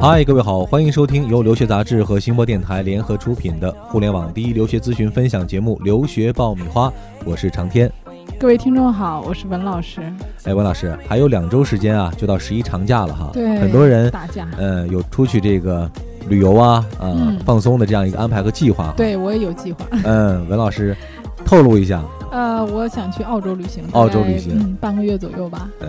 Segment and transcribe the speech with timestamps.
[0.00, 6.88] 嗨，各位好，欢迎收听由留学杂志和新播电台联合出品的互联网第一留学咨询分享节目《留学爆米花》，
[7.26, 7.92] 我是长天。
[8.38, 10.00] 各位听众好，我是文老师。
[10.44, 13.28] 哎，文老师，还有两周时间啊，就到十一长假了哈。
[13.34, 14.48] 对，很多人打架。
[14.56, 15.90] 呃有出去这个
[16.30, 19.84] 旅游啊，呃、嗯放松的这样一个安排和计划。，对我也有计划。
[20.04, 20.96] 嗯，文老师
[21.44, 22.02] 透露一下，
[22.32, 25.68] 呃，我想去澳洲旅行，澳洲旅行嗯，半个月左右吧。
[25.80, 25.88] 呃，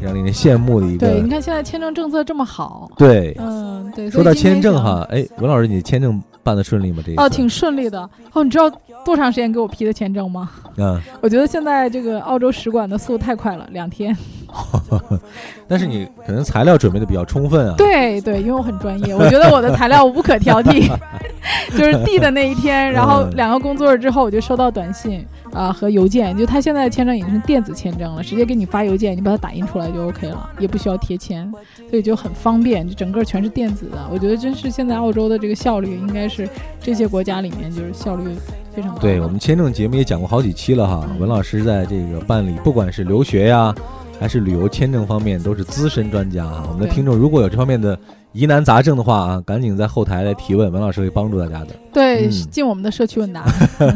[0.00, 1.28] 非常令人羡慕的一对，你。
[1.28, 2.90] 看现在签证政策这么好。
[2.96, 4.10] 对，嗯，对。
[4.10, 7.02] 说到签证哈，哎，文老师，你签证办的顺利吗？
[7.04, 8.00] 这哦，挺顺利的。
[8.32, 8.70] 哦，你知道
[9.04, 10.50] 多长时间给我批的签证吗？
[10.78, 14.16] 嗯，我觉得现在这个澳洲使馆的速度太快了，两天。
[15.68, 17.74] 但是你可能材料准备的比较充分啊。
[17.76, 20.90] 对对，因为我很专业，我觉得我的材料无可挑剔。
[21.70, 31.50] 就是递的那一天，然后嗯两个工作日之后，我就收到短信啊、和邮件，就他现在的签证已经是电子签证了，直接给你发邮件，你把它打印出来就 OK 了，也不需要贴签，
[31.88, 33.98] 所以就很方便，就整个全是电子的。
[34.12, 36.48] 我觉得真是现在澳洲的这个效率，应该是
[36.80, 38.24] 这些国家里面就是效率
[38.72, 39.00] 非常高。
[39.00, 43.74] 对我们签证节目也讲过好几期了哈，嗯文老师在这个办理不管是留学呀，
[44.20, 46.64] 还是旅游签证方面都是资深专家哈。
[46.68, 47.98] 我们的听众如果有这方面的
[48.32, 51.68] 疑难杂症的话啊，赶紧在后台来提问，文老师会帮助大家的。
[51.92, 53.44] 对，嗯进我们的社区问答。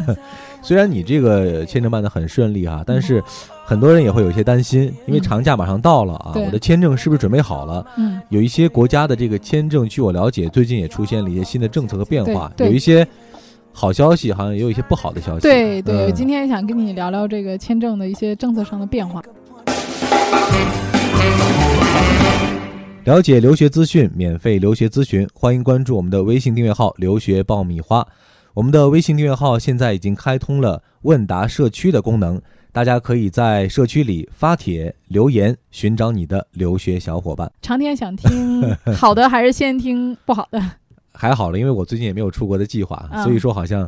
[0.61, 3.23] 虽然你这个签证办的很顺利哈，但是
[3.63, 7.85] 很多人也会有一些担心，因为嗯长假马上到了啊，对我的签证是不是准备好了？
[7.97, 13.07] 嗯，有一些国家的这个签证，据我了解，最近也出现了一些新的政策和变化，有一些
[13.71, 15.41] 好消息，好像也有一些不好的消息。
[15.41, 19.21] 对对，嗯今天想跟你聊聊这个签证的一些政策上的变化。
[23.05, 28.03] 了解留学资讯，免费留学咨询，欢迎关注我们的微信订阅号“留学爆米花”。
[28.55, 32.41] 我们的微信订阅号现在已经开通了问答社区的功能，
[32.71, 37.51] 大家可以在社区里发帖留言，寻找你的留学小伙伴。
[37.61, 40.59] 长天想听好的还是先听不好的？
[41.13, 43.87] 还好了，因为我最近也没有出国的计划， 嗯所以说好像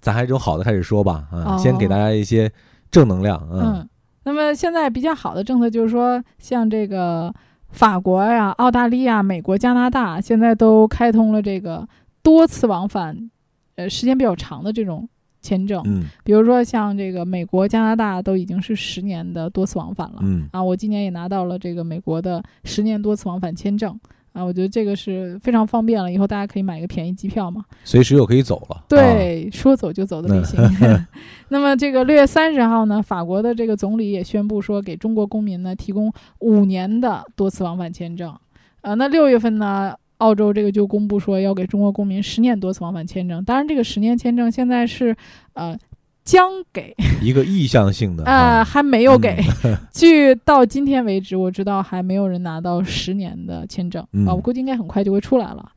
[0.00, 2.48] 咱还是从好的开始说吧，啊，哦先给大家一些
[2.92, 3.88] 正能量，嗯，嗯，
[4.22, 7.34] 那么现在比较好的政策就是说，像这个
[7.72, 11.88] 法国呀、澳大利亚、美国、加拿大，现在都开通了这个
[12.22, 13.30] 多次往返，
[13.74, 15.08] 呃，时间比较长的这种
[15.40, 15.82] 签证。
[15.84, 20.18] 嗯比如说像这个美国、加拿大都已经是十年的多次往返了。
[20.20, 23.98] 嗯，啊，我今年也拿到了这个美国的十年多次往返签证。
[24.32, 27.64] 啊，我觉得这个是非常方便了，以后大家可以买一个便宜机票嘛。
[27.84, 30.58] 随时又可以走了，啊，对，说走就走的旅行。
[30.80, 31.06] 嗯
[31.50, 38.34] 那么这个六月三十号呢，法国的这个总理也宣布说，给中国公民呢提供五年的多次往返签证。
[38.80, 43.44] 呃，那六月份呢，澳洲这个就公布说要给中国公民十年多次往返签证。
[43.44, 45.14] 当然，这个十年签证现在是
[45.52, 45.76] 呃
[46.24, 49.42] 将给，一个意向性的， 呃啊还没有给。
[49.64, 55.72] 嗯据到今天为止，我知道还没有人拿到十年的签证嗯啊，我估计应该很快就会出来了。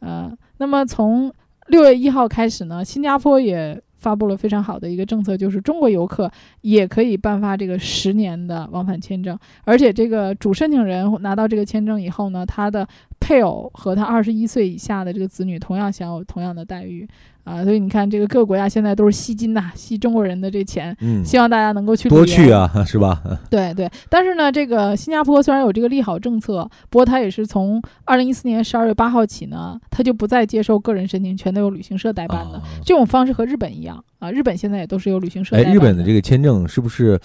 [0.00, 1.32] 呃，那么从
[1.68, 6.30] 六月一号开始呢，新加坡也发布了非常好的一个政策，就是中国游客
[6.60, 12.86] 也可以颁发这个十年的往返签证，而且这个主申请人拿到这个签证以后呢，他的
[13.28, 17.06] 配偶和他二十一岁以下的这个子女同样享有同样的待遇
[17.44, 23.22] 啊，所以你看，这个各个国家现在都是吸金呐、吸中国人的这钱，嗯，希望大家能够去多去啊， 是吧？
[23.50, 32.56] 对对，但是呢，这个新加坡虽然有这个利好政策，不过它也是从二零一四年十二月八号起呢，它就不再接受个人申请，全都由旅行社代办的。
[32.58, 37.18] 啊这种方式和日本一样啊，日本现在也都是由旅行社哎，代办日本的这个签证是不是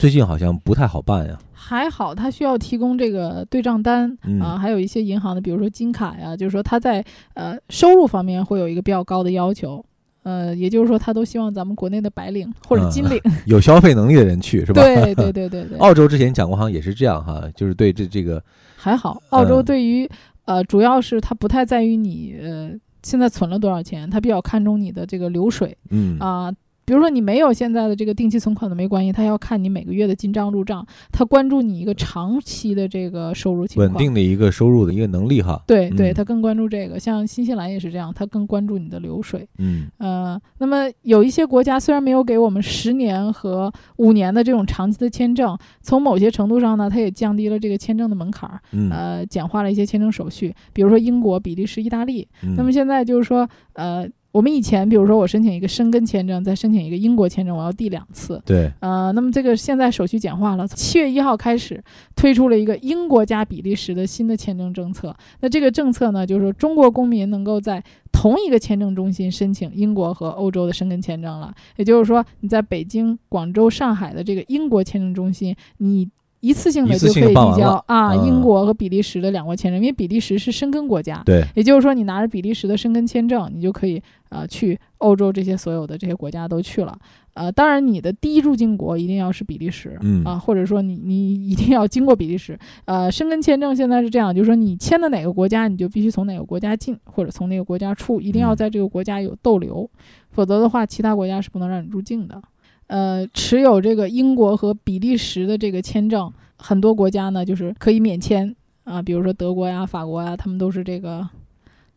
[0.00, 1.38] 最近好像不太好办呀？
[1.52, 9.84] 还好，它需要提供这个对账单、嗯啊，还有一些银行的，比如说金卡呀，就是说它在呃收入方面会有一个比较高的要求。
[10.22, 14.82] 呃，也就是说，他都希望咱们国内的白领或者金领， 有消费能力的人去是吧？
[14.82, 18.42] 对 对对对对，澳洲之前讲过，好像也是这样哈，就是对这这个
[18.76, 20.08] 还好，澳洲嗯对于、
[20.46, 22.70] 呃，主要是它不太在于你呃
[23.02, 26.52] 现在存了多少钱，它比较看重你的这个流水嗯啊、
[26.90, 33.88] 比如说你没有现在的这个定期存款的没关系，他要看你每个月的进账入账，他关注你一个长期的这个收入情况。
[33.88, 35.62] 稳定的一个收入的一个能力哈。
[35.68, 36.98] 对对，他更关注这个。
[36.98, 39.48] 像新西兰也是这样，他更关注你的流水。
[39.58, 48.60] 嗯呃，那么有一些国家虽然没有给我们十年和五年的这种长期的签证，从某些程度上呢，它也降低了这个签证的门槛儿。
[48.72, 52.26] 嗯呃，简化了一些签证手续，比如说英国、比利时、意大利。
[52.42, 58.40] 嗯，那么现在就是说，呃，我们以前比如说我申请一个申根签证，再申请一个英国签证，我要递两次。
[58.44, 61.82] 对，呃，那么这个现在手续简化了，七月一号开始
[62.14, 65.14] 推出了一个英国加比利时的新的签证政策。
[65.40, 67.82] 那这个政策呢，就是说中国公民能够在
[68.12, 71.52] 同一个签证中心申请英国和欧洲的申根签证了。
[71.76, 76.08] 也就是说，你在北京、广州、上海的这个英国签证中心，你
[76.40, 86.98] 一次性的就可以递交啊，嗯英国和比利时的两国签证，因为比利时是申根国家，对，也就是说你拿着比利时的申根签证，你就可以呃去欧洲这些所有的这些国家都去了。
[87.34, 92.58] 呃，当然你的第一入境国一定要是比利时，嗯啊，或者说你你一定要经过比利时。
[92.86, 99.88] 呃，申根签证现在是这样，就是说你签的哪个国家，你就必须从哪个国家进，或者从那个国家出，一定要嗯在这个国家有逗留，
[100.30, 102.42] 否则的话，其他国家是不能让你入境的。
[102.88, 111.26] 呃，持有这个英国和比利时的这个签证，很多国家呢就是可以免签啊，比如说德国呀、法国呀，他们都是这个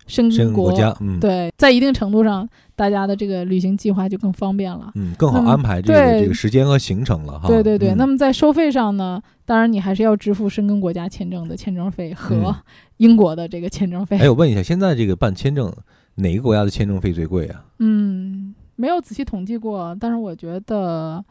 [0.07, 0.69] 申申根国。
[0.69, 4.91] 国家，嗯，对，在一定程度上，大家的这个旅行计划就更方便了。
[4.95, 7.47] 嗯，更好安排这个这个时间和行程了哈。
[7.47, 12.55] 对对对，嗯那么在收费上呢，当然你还是要支付申根国家签证的签证费和嗯
[12.97, 14.17] 英国的这个签证费。
[14.17, 15.71] 哎，我问一下，现在这个办签证
[16.15, 17.65] 哪个国家的签证费最贵啊？
[17.79, 21.23] 嗯，没有仔细统计过，但是我觉得，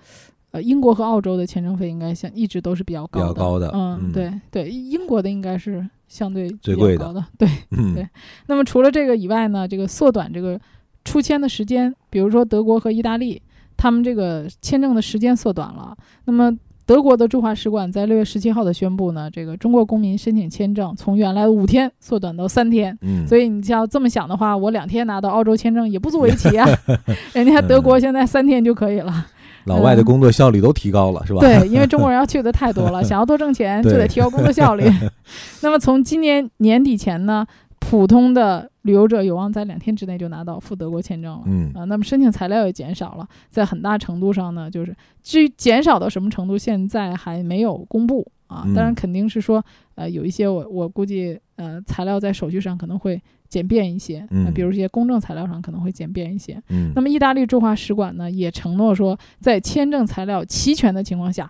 [0.53, 3.29] 呃，英国和澳洲的签证费应该像一直都是比较高的。
[3.29, 7.25] 比较高的嗯，嗯对对，英国的应该是相对最贵的比较高的。
[7.39, 8.07] 对，嗯对
[8.47, 10.61] 那么除了这个以外呢，这个缩短这个
[11.05, 13.41] 出签的时间，比如说德国和意大利，
[13.79, 15.97] 他们这个签证的时间缩短了。
[16.27, 16.55] 那么
[16.85, 22.97] 德国的驻华使馆在六月十七号的宣布呢，这个中国公民申请签证从原来的五天缩短到三天。
[23.01, 26.69] 嗯，所以你要这么想的话，我两天拿到澳洲签证也不足为奇啊。
[27.33, 29.27] 人家德国现在三天就可以了。
[29.65, 31.41] 老外的工作效率都提高了，是吧？
[31.41, 34.85] 对，因为中国人要去的太多了， 想要多挣钱就得提高工作效率。
[35.63, 37.47] 那么从今年年底前呢，
[37.79, 41.43] 普通的旅游者有望在两天之内就拿到赴德国签证了。
[41.47, 48.65] 嗯啊，那么申请材料也减少了，在很大程度上呢，就是至于减少到什么程度，现在还没有公布啊。
[48.75, 49.65] 当然嗯肯定是说，
[49.95, 53.21] 呃，有一些我我估计，呃，材料在手续上可能会
[53.53, 56.59] 简便一些，呃嗯比如一些公证材料上可能会简便一些。
[56.71, 61.47] 嗯那么意大利驻华使馆呢，也承诺说，在签证材料齐全的情况下，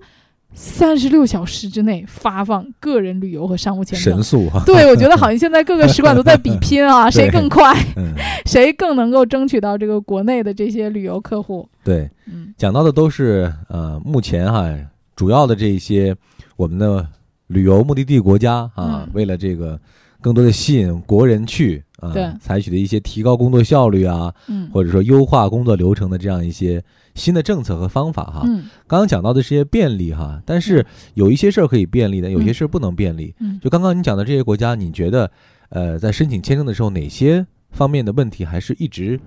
[0.52, 4.22] 三十六小时之内发放个人旅游和商务签证神。
[4.24, 4.60] 速哈。
[4.66, 8.12] 对，我觉得好像现在各个使馆都在比拼啊， 谁更快，嗯，
[8.46, 11.68] 谁更能够争取到这个国内的这些旅游客户。
[11.84, 14.68] 对，嗯讲到的都是呃，目前哈
[15.14, 16.16] 主要的这些
[16.56, 17.06] 我们的
[17.46, 19.78] 旅游目的地国家啊，嗯为了这个
[20.22, 24.70] 更多的吸引国人去啊对，采取的一些提高工作效率啊，嗯。
[24.72, 26.82] 或者说优化工作流程的这样一些
[27.14, 28.42] 新的政策和方法哈。
[28.46, 28.64] 嗯。
[28.86, 33.34] 刚刚讲到的这些便利哈，但是有一些事儿可以便利的，有些事儿不能便利。
[33.40, 33.58] 嗯。
[33.60, 35.30] 就刚刚你讲的这些国家，你觉得
[35.68, 39.18] 呃，在申请签证的时候，哪些方面的问题还是一直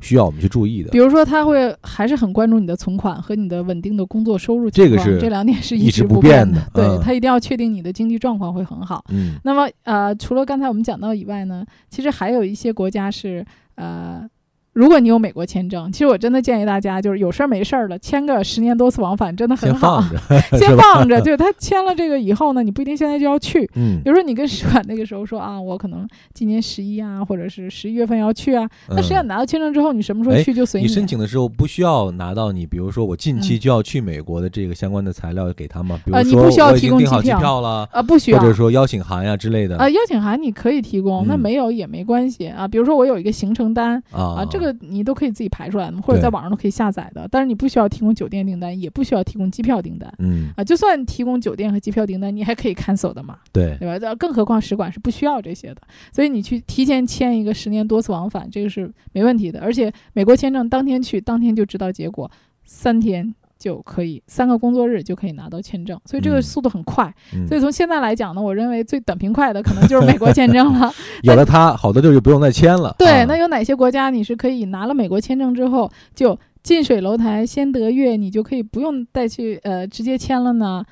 [0.00, 0.98] 需要我们去注意的比？
[0.98, 6.60] 如说，他会还是很关注你的存款和你的稳定的工作收入情况，这个是这两点是一直直不不变的。
[6.72, 9.04] 对他一定要确定你的经济状况会很好。
[9.10, 14.28] 嗯那么呃，除了刚才我们讲到以外呢，其实还有一些国家是呃，
[14.78, 20.08] 如果你有美国签证，其实我真的建议大家就是有事儿没事儿的签个十年多次往返，真的很先好放。
[20.08, 20.16] 着，
[20.56, 23.68] 先放着， 就是他签了这个以后呢，你不一定现在就要去。
[23.74, 24.00] 嗯。
[24.04, 35.98] 比如说你跟使馆那个时候说啊，我可能今年十一啊，或者是十一月份要去啊，那实际上你拿到签证之后，你什么时候哎去就随你申请的时候不需要拿到你，比如说我近期嗯就要去美国的这个相关的材料给他吗？
[36.04, 38.38] 比呃如说你不需要提我已经订好供机票了，啊，不需要。
[38.38, 39.76] 或者说邀请函呀之类的。
[39.76, 41.40] 啊，邀请函你可以提供，那嗯。
[41.40, 42.46] 没有也没关系。
[42.46, 42.68] 啊。
[42.68, 47.28] 比如说我有一个行程单啊啊，这个你都可以自己排出来的，或者在网上都可以下载的。
[47.30, 50.64] 但是你不需要提供酒店订单，也不需要提供机票订单嗯啊。
[50.64, 53.98] 就算提供酒店和机票订单，你还可以 cancel 的嘛，对对吧？
[53.98, 55.82] 这更何况使馆是不需要这些的，
[56.12, 59.60] 所以你去提前签一个十年多次往返，这个是没问题的。
[59.60, 62.30] 而且美国签证当天去，当天就知道结果，
[62.64, 63.34] 三天。
[63.58, 67.12] 就可以三个工作日就可以拿到签证，所以这个嗯速度很快。
[67.34, 70.92] 嗯所以从现在来讲呢，我认为最短平快的可能就是美国签证了。
[71.22, 72.94] 有了它，好多地儿就不用再签了。
[72.98, 80.84] 对，啊那有哪些国家你是可以拿了美国签证之后就近水楼台先得月，你就可以不用再去呃直接签了呢？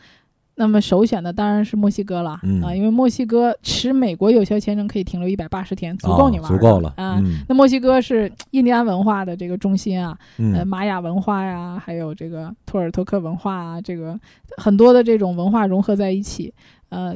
[0.58, 7.20] 那么首选的当然是墨西哥了、嗯啊，因为墨西哥持美国有效签证可以停留一百八十天，足够你玩、哦足够了啊。
[7.22, 14.18] 嗯那墨西哥是印第安文化的这个中心啊，呃，嗯玛雅文化呀，还有这个托尔托克文化啊，这个
[14.56, 16.52] 很多的这种文化融合在一起，
[16.88, 17.14] 呃，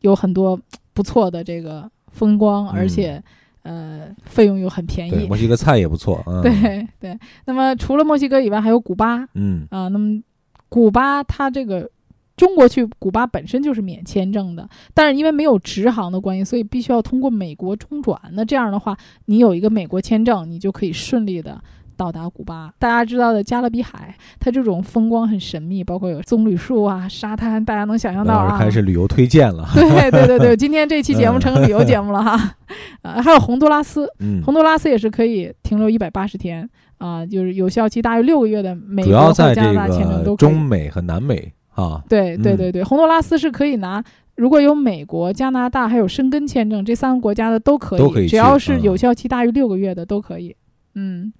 [0.00, 0.60] 有很多
[0.92, 3.22] 不错的这个风光，而嗯且
[3.62, 5.26] 呃费用又很便，宜。
[5.26, 6.22] 墨西哥菜也不错。
[6.26, 10.20] 嗯 对对，那么除了墨西哥以外，还有古巴嗯啊、那么
[10.68, 11.90] 古巴它这个。
[12.36, 18.20] 中国去古巴本身就是免签证的，但是因为没有直航的关系，所以必须要通过美国中转。
[18.32, 21.60] 那这样的话，你有一个美国签证，你就可以顺利的
[21.96, 22.72] 到达古巴。
[22.78, 28.58] 大家知道的加勒比海，它这种风光很神秘，包括有棕榈树啊、沙滩，大家能想象到。
[28.58, 29.68] 开始旅游推荐了。
[29.74, 32.56] 对对对对，今天这期节目成个旅游节目了哈。
[33.02, 44.02] 呃，还有洪都拉斯，嗯，洪都拉斯也是可以停留一百八十天啊、就是有效期大约六个月的美主国和加拿大签证个都可以中美和南美啊，对对嗯对对，洪都拉斯是可以拿。
[44.36, 50.56] 如果有美国、加拿大还有申根签证这三个国家的都可以，可以只要是嗯有效期大于六个月的都可以。
[50.94, 51.32] 嗯，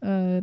[0.00, 0.40] 呃，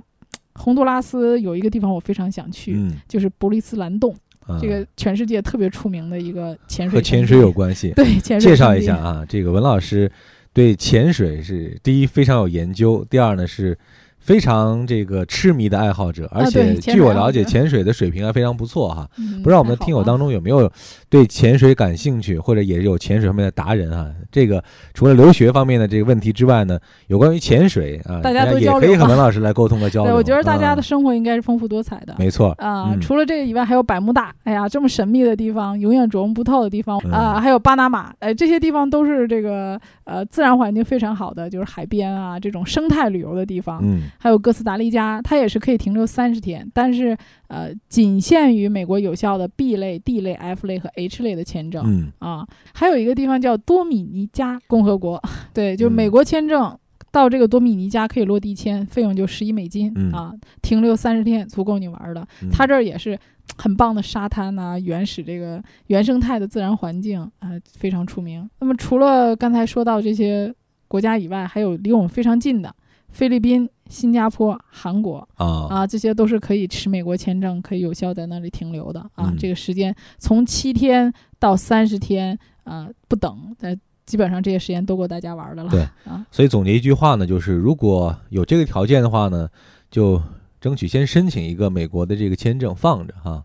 [0.55, 4.15] 洪都拉斯有一个地方我非常想去，嗯，就是伯利斯蓝洞，
[4.48, 7.91] 啊这个全世界特别出名的一个潜水和潜水有关系。
[7.95, 10.12] 对潜水介绍一下啊，这个文老师
[10.53, 13.77] 对潜水是第一非常有研究，第二呢是
[14.21, 19.09] 非常这个痴迷的爱好者，而且据我了解，潜水的水平还非常不错哈。
[19.17, 20.71] 嗯不知道我们的听友当中有没有
[21.09, 24.11] 对潜水感兴趣，或者也有潜水方面的达人啊？
[24.31, 24.63] 这个
[24.93, 30.11] 除了留学方面的这个问题之外呢，有关于潜水啊，大家多也可以和文老师来沟通和交流。
[30.11, 32.15] 对，我觉得大家的啊生活应该是丰富多彩的。
[32.19, 39.79] 没错，啊、嗯除了这个以外，还有百慕大，哎呀，这么神秘的地方，永远琢磨不透的地方嗯啊、还有巴拿马，哎，这些地方都是这个
[40.12, 43.80] 呃自然环境非常好的，就是海边啊这种生态旅游的地方。
[43.82, 51.84] 嗯还有哥斯达黎加，它也是可以停留三十天，但是呃仅限于美国有效的 B 类、D 类、F 类和 H 类的签证。
[51.86, 55.22] 嗯啊，还有一个地方叫多米尼加共和国，
[55.53, 56.77] 对，就是嗯美国签证。
[57.12, 62.25] 到这个多米尼加可以落地签，费用就十一美金、嗯啊，停留三十天足够你玩的。
[62.41, 63.20] 嗯它这儿也是
[63.58, 68.50] 很棒的沙滩呐、原始这个原生态的自然环境啊、非常出名。
[68.60, 70.53] 那么除了刚才说到这些
[70.88, 72.74] 国家以外，还有离我们非常近的
[73.10, 79.30] 菲律宾、新加坡、韩国啊啊，这些都是可以持美国签证，可以有效在那里停留的啊。
[79.30, 83.75] 嗯这个时间从七天到三十天啊不等，呃，
[84.12, 85.70] 基本上这些时间都够大家玩的了。
[85.70, 89.48] 对啊，所以总结一句话呢，就是如果有这个条件的话呢，
[89.89, 90.22] 就
[90.60, 93.41] 争取先申请一个美国的这个签证放着哈，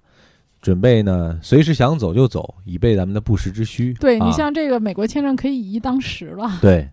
[0.60, 3.94] 准备呢随时想走就走，以备咱们的不时之需。
[3.94, 6.58] 对你啊像这个美国签证可以以一当十了。
[6.60, 6.88] 对。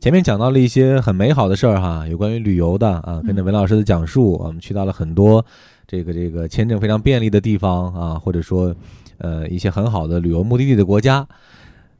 [0.00, 5.44] 前面讲到了一些很美好的事儿哈，有关于旅游的啊，跟着嗯文老师的讲述，我们去到了很多
[5.86, 8.74] 这个这个签证非常便利的地方啊，或者说
[9.18, 11.26] 呃一些很好的旅游目的地的国家。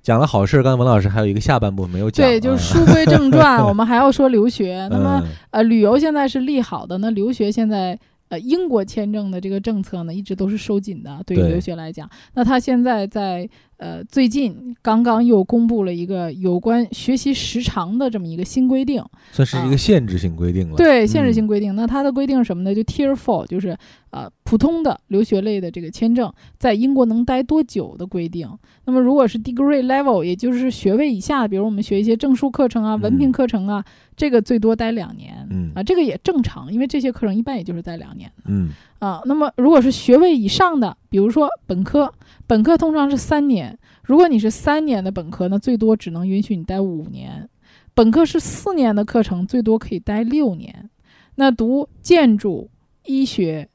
[0.02, 4.86] 讲了好事儿，刚才文老师还有一个下半部分没有讲，对，就书归正传，我们还要说留学。
[4.88, 7.98] 那么嗯呃，旅游现在是利好的，那留学现在
[8.28, 12.08] 呃英国签证的这个政策呢，一直都是收紧的，对于留学来讲。
[12.34, 20.74] 那他现在在呃最近刚刚又公布了一个有关学习时长的这么一个新规定，算是一个限制性规定了。
[20.74, 21.74] 啊对限制性嗯规定。
[21.74, 22.74] 那它的规定是什么呢？
[22.74, 23.76] 就 Tier Four，就是
[24.10, 28.48] 呃普通的留学类的这个签证在英国能待多久的规定。
[28.84, 33.84] 那么如果是 Degree Level，也就是学位以下，比如我们学一些证书课程啊、文凭嗯课程啊，
[34.16, 35.46] 这个最多待两年。
[35.50, 39.20] 嗯啊，这个也正常，因为这些课程一般也就是待两年嗯啊。
[39.24, 42.12] 那么如果是学位以上的，比如说本科，
[42.46, 43.65] 本科通常是三年，
[44.02, 47.48] 如果你是三年的本科，那最多只能允许你待五年。
[47.94, 50.90] 本科是四年的课程，最多可以待六年。
[51.36, 52.70] 那读建筑、
[53.04, 53.68] 医学、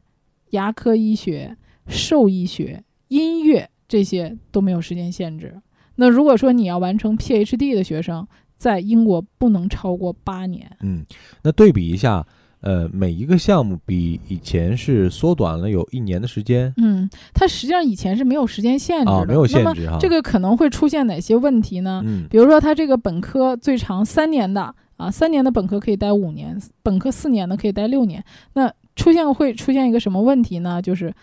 [0.51, 1.57] 牙科医学、
[1.87, 5.59] 兽医学、音乐这些都没有时间限制。
[5.95, 10.71] 那如果说你要完成 PhD 的学生，在英国不能超过八年。
[10.81, 11.03] 嗯，
[11.43, 12.25] 那对比一下，
[12.61, 19.97] 呃，每一个项目比以前是缩短了有一年的时间嗯，它实际上以前是没有时间限制的，啊，没有限那么制哈。
[19.99, 22.01] 这个可能会出现哪些问题呢？
[22.05, 28.23] 嗯比如说，它这个本科最长三年的啊，三年的本科可以待五年，本科四年的可以待六年。
[28.53, 30.81] 那出现会出现一个什么问题呢？
[30.81, 31.13] 就是，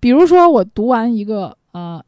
[0.00, 2.02] 比如说我读完一个呃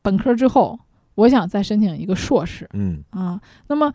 [0.00, 0.78] 本科之后，
[1.14, 3.92] 我想再申请一个硕士嗯啊，那么。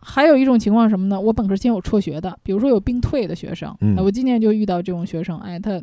[0.00, 1.20] 还有一种情况是什么呢？
[1.20, 5.80] 我本科先有辍学的，比如说有病退的学生，我今年就遇到这种学生，哎，他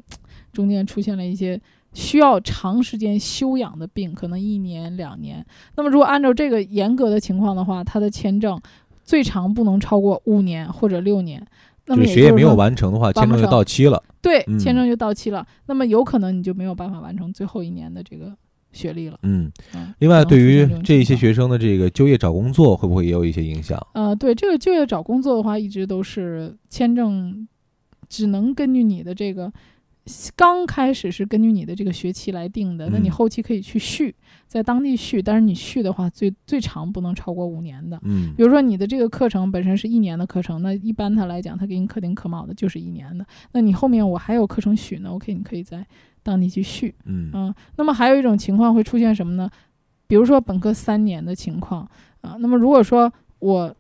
[0.52, 1.60] 中间出现了一些
[1.94, 5.46] 需要长时间休养的病，可能一年两年。
[5.76, 8.60] 那么如果按照这个严格的情况的话，他的签证
[9.04, 11.46] 最长不能超过五年或者六年。
[11.90, 14.04] 那么就是学业没有完成的话，签证就到期了。
[14.22, 18.36] 对嗯签证就到期了，那么有可能你就没有办法完成最后一年的这个
[18.78, 19.20] 学历了。
[19.24, 23.78] 嗯，嗯，另外，对于这一些学生的这个就业找工作，会不会也有一些影响？
[23.94, 27.48] 呃，对这个就业找工作的话，一直都是签证
[28.08, 29.52] 只能根据你的这个
[30.38, 34.16] 刚开始是根据你的这个学期来定的，那你嗯后期可以去续，
[34.48, 38.00] 在当地续，但是你续的话最最长不能超过五年的。
[38.04, 43.26] 嗯比如说你的这个课程本身是一年的课程，那一般他来讲，他给你可定可卯的就是一年的。
[43.52, 45.86] 那你后面我还有课程续呢，OK，你可以在
[46.28, 46.94] 当你去续。
[47.06, 49.50] 嗯嗯，那么还有一种情况会出现什么呢？
[50.08, 53.74] 比如说本科三年的情况啊，那么如果说我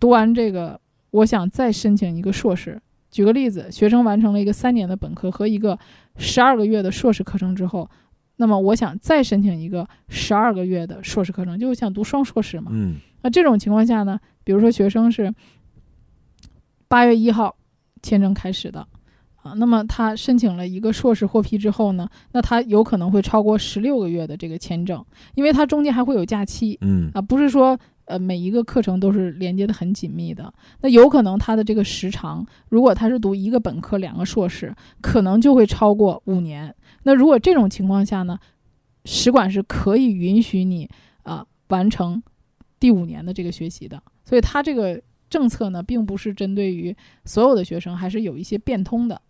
[0.00, 0.80] 读完这个，
[1.10, 2.80] 我想再申请一个硕士。
[3.10, 5.78] 举个例子，学生完成了一个三年的本科和一个
[6.16, 7.90] 十二个月的硕士课程之后，
[8.36, 12.70] 那么我想再申请一个十二个月的硕士课程，就是想读双硕士嘛。
[12.72, 15.32] 嗯那这种情况下呢，比如说学生是
[16.88, 17.54] 八月一号
[18.02, 18.88] 签证开始的，
[19.42, 19.52] 啊。
[19.56, 30.52] 那么他申请了一个硕士获批之后呢，那他有可能会超过十六个月的这个签证，因为他中间还会有假期嗯啊，不是说呃每一个课程都是连接的很紧密的。
[30.80, 36.74] 那有可能他的这个时长，如果他是读一个本科两个硕士，可能就会超过五年。
[37.04, 38.38] 那如果这种情况下呢，
[39.04, 40.88] 使馆是可以允许你
[41.24, 42.22] 啊、完成
[42.80, 44.02] 第五年的这个学习的。
[44.24, 46.94] 所以他这个政策呢，并不是针对于
[47.24, 49.20] 所有的学生，还是有一些变通的。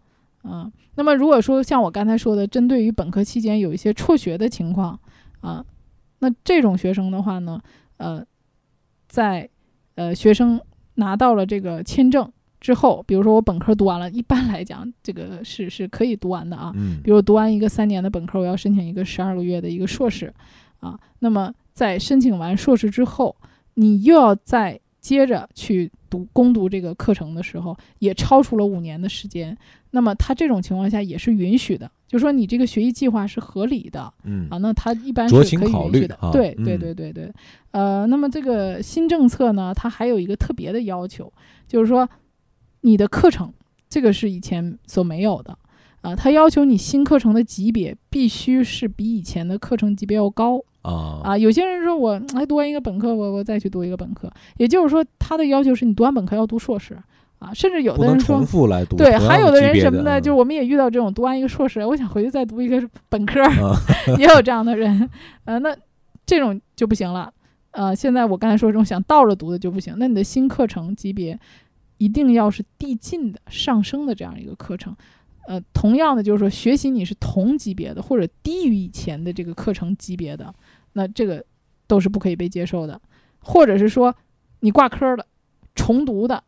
[0.43, 4.99] 啊、那么如果说像我刚才说的，针对于本科期间有一些辍学的情况
[5.41, 5.65] 啊、
[6.19, 7.61] 那这种学生的话呢，
[7.97, 8.25] 呃，
[9.09, 9.49] 在
[9.95, 10.61] 呃学生
[10.95, 12.31] 拿到了这个签证
[12.61, 16.73] 之后，比如说我本科读完了，一般来讲，这个是是可以读完的啊。
[16.77, 20.33] 嗯比如读完一个三年的本科，我要申请一个十二个月的一个硕士，
[20.81, 23.37] 啊，那么在申请完硕士之后，
[23.75, 29.55] 你又要再接着去读攻读这个课程的时候，也超出了五年的时间，
[29.91, 34.47] 那么他这种情况下也是允许的，就说你这个学习计划是合理的，嗯。
[34.49, 36.15] 啊，那他一般是可以允许的。
[36.15, 37.33] 啊对对嗯对对对，
[37.73, 41.31] 呃，那么这个新政策呢，它还有一个特别的要求，
[41.67, 42.09] 就是说
[42.83, 43.53] 你的课程
[43.89, 45.59] 这个是以前所没有的。
[46.03, 51.39] 啊，它要求你新课程的级别必须是比以前的课程级别要高啊啊。
[51.39, 56.97] 有些人说我还 读完一个本科，我我再去读一个本科，也就是说他的要求是你读完本科要读硕士
[57.39, 60.21] 啊，甚至有的人说重复来读对，还有的人什么呢？
[60.21, 63.77] 嗯就我们也遇到这种读完一个硕士，我想回去再读一个本科，啊
[64.19, 65.09] 也有这样的人。
[65.45, 65.77] 呃，那
[66.25, 67.33] 这种就不行了。
[67.73, 69.95] 呃，现在我刚才说这种想倒着读的就不行。
[69.99, 71.39] 那你的新课程级别
[71.99, 74.95] 一定要是递进的、上升的这样一个课程。
[75.49, 80.55] 呃，同样的就是说，学习你是同级别的或者低于以前的这个课程级别的，
[80.93, 81.45] 那这个
[81.87, 83.01] 都是不可以被接受的。
[83.41, 84.15] 或者是说
[84.61, 85.27] 你挂科了、
[85.75, 86.43] 重读的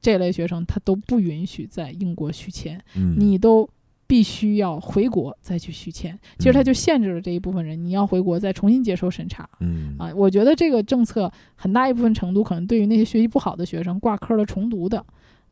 [0.00, 2.82] 这类学生，他都不允许在英国续签。
[2.96, 3.68] 嗯你都
[4.06, 6.18] 必须要回国再去续签。
[6.38, 10.12] 其实它嗯就限制了这一部分人，你要回国再重新接受审查嗯啊。
[10.14, 15.04] 我觉得这个政策很大一部分程度可能对于那些学习不好的学生、挂科了重读的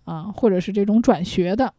[0.05, 1.73] 啊，或者是这种转学的，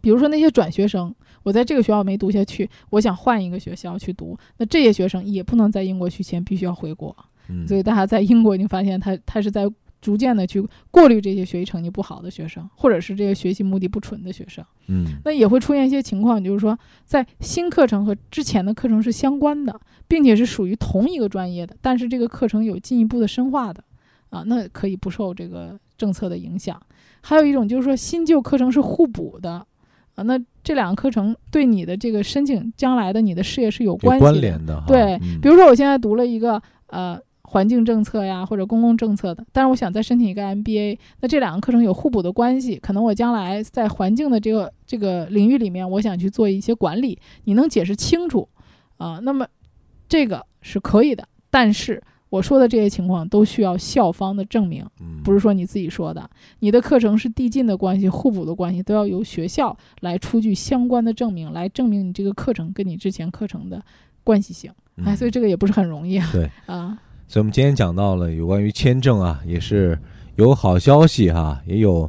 [0.00, 7.14] 比如说那些转学生，我在这个学校没读下去，我想换一个学校去读，那这些学生也不能在英国续签，必须要回国。
[7.48, 9.68] 嗯所以大家在英国已经发现他，他是在
[10.00, 14.64] 逐渐的去过滤这些学习成绩不好的学生，或者是这些学习目的不纯的学生。
[14.86, 23.82] 嗯那也会出现一些情况，就是说，在新课程和之前的课程是相关的，并且是属于同一个专业的，但是这个课程有进一步的深化的，
[24.30, 26.80] 啊，那可以不受这个政策的影响。
[27.20, 29.66] 还有一种就是说，新旧课程是互补的，
[30.20, 34.30] 啊，那这两个课程对你的这个申请将来的你的事业是有有关系的。
[34.30, 48.46] 关联的，对嗯比如说，我现在读了一个呃环境政策呀，或者公共政策的，但是我想再申请一个 MBA，那这两个课程有互补的关系，可能我将来在环境的这个这个领域里面，我想去做一些管理，你能解释清楚
[48.98, 49.46] 啊、那么
[50.06, 63.82] 这个是可以的，但是我说的这些情况都需要校方的证明，嗯不是说你自己说的，你的课程是递进的关系、互补的关系，都要由学校来出具相关的证明，来证明你这个课程跟你之前课程的
[64.24, 64.70] 关系性。
[65.04, 66.28] 哎，嗯所以这个也不是很容易啊。
[66.32, 69.98] 对啊，所以我们今天讲到了有关于签证啊，也是
[70.36, 72.08] 有好消息哈、也有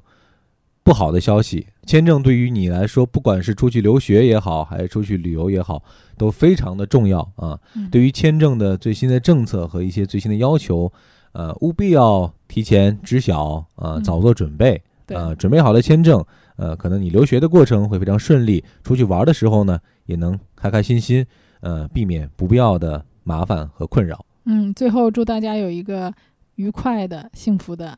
[0.83, 1.65] 不好的消息。
[1.85, 5.83] 签证对于你来说，不管是出去留学也好，还是出去旅游也好，
[6.17, 7.59] 都非常的重要啊。
[7.75, 10.91] 嗯对于签证的最新的政策和一些最新的要求，
[11.31, 14.81] 呃，务必要提前知晓啊，嗯早做准备。
[15.07, 16.23] 对，呃，准备好了签证，
[16.55, 21.25] 呃，可能你留学的过程会非常顺利，出去玩的时候呢，也能开开心心，
[21.61, 24.23] 呃，避免不必要的麻烦和困扰。
[24.45, 26.13] 嗯，最后祝大家有一个
[26.55, 27.97] 愉快的、幸福的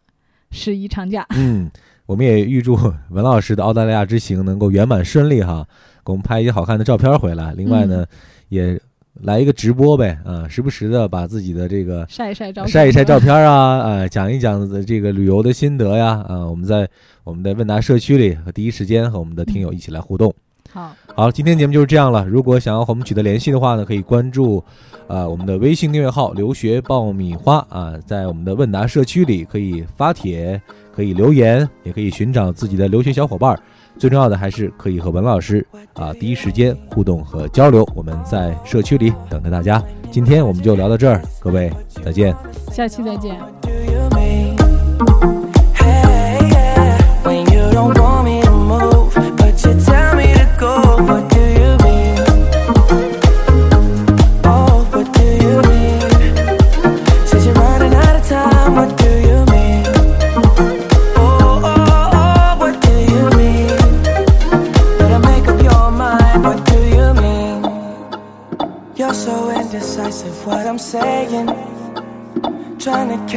[0.54, 1.26] 十一长假。
[1.32, 1.70] 嗯，
[2.06, 2.76] 我们也预祝
[3.12, 5.68] 文老师的澳大利亚之行能够圆满顺利哈，
[6.06, 7.54] 给我们拍一些好看的照片回来。
[7.58, 8.06] 另外呢，
[8.50, 8.80] 也
[9.22, 16.88] 来一个直播呗，啊，时不时的把自己的这个晒一晒照片，晒一晒照片啊，啊，讲一讲这个旅游的心得呀，啊，我们在
[17.24, 20.34] 我们的问答社区里和第一时间和我们的听友一起来互动。
[20.74, 22.26] 好，好，今天节目就是这样了。
[22.26, 24.64] 如果想要和我们取得联系的话呢，可以关注
[25.08, 30.60] 呃我们的微信订阅号“留学爆米花”啊，在我们的问答社区里可以发帖，
[30.92, 33.56] 可以留言，也可以寻找自己的留学小伙伴。
[34.00, 37.88] 最重要的还是可以和文老师啊第一时间互动和交流。
[37.94, 39.80] 我们在社区里等着大家。
[40.10, 41.72] 今天我们就聊到这儿，各位
[42.04, 42.36] 再见。
[42.72, 43.73] 下期再见。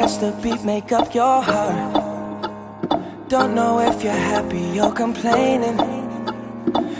[0.06, 2.48] Catch the beat, make up your heart.
[3.28, 5.76] Don't know if you're happy or complaining.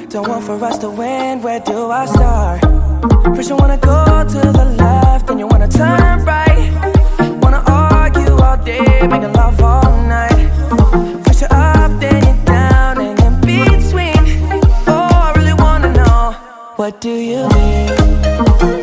[0.08, 2.62] Don't want for us to win, where do I start?
[3.36, 6.68] First, you wanna go to the left, then you wanna turn right.
[7.42, 10.50] Wanna argue all day, making love all night.
[11.24, 14.18] First, you're up, then you're down, and in between.
[14.88, 16.32] Oh, I really wanna know,
[16.74, 18.75] what do you mean?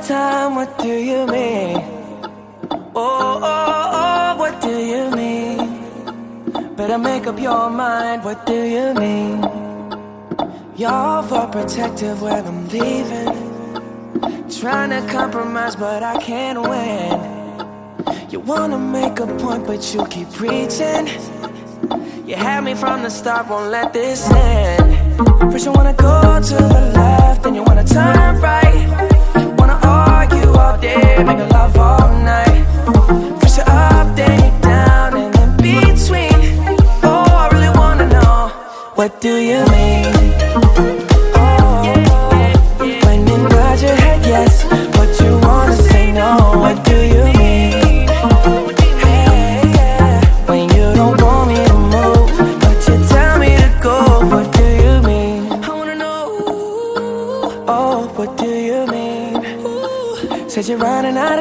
[0.00, 1.76] Time, what do you mean?
[2.94, 6.74] Oh, oh, oh, what do you mean?
[6.76, 9.42] Better make up your mind, what do you mean?
[10.76, 13.48] You're protective when I'm leaving.
[14.48, 18.30] Trying to compromise, but I can't win.
[18.30, 21.08] You wanna make a point, but you keep preaching.
[22.26, 25.20] You had me from the start, won't let this end.
[25.50, 29.17] First, you wanna go to the left, then you wanna turn right.
[30.80, 32.64] Love all night.
[33.66, 36.30] Up, then down, and in between.
[37.02, 38.48] Oh, I really wanna know,
[38.94, 40.17] what do you mean?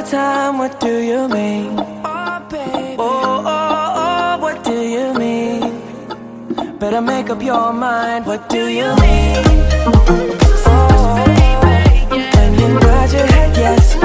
[0.09, 1.75] Time, what do you mean?
[2.05, 5.81] Oh, baby, oh, oh, oh, what do you mean?
[6.79, 9.43] Better make up your mind, what do you mean?
[10.65, 11.25] Oh,
[12.35, 13.96] when you nod your head yes,